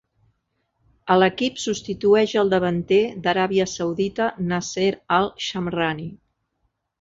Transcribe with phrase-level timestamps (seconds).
[1.15, 4.89] A l'equip substitueix el davanter d'Aràbia Saudita Nasser
[5.19, 6.09] Al-Shamrani.